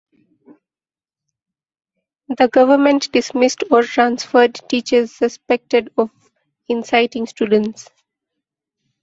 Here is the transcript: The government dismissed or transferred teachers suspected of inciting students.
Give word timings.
The 2.35 2.47
government 2.47 3.11
dismissed 3.11 3.65
or 3.69 3.83
transferred 3.83 4.55
teachers 4.67 5.11
suspected 5.11 5.93
of 5.95 6.09
inciting 6.67 7.27
students. 7.27 7.87